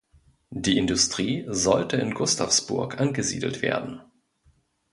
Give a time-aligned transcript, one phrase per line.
[0.55, 4.01] Die Industrie sollte in Gustavsburg angesiedelt werden.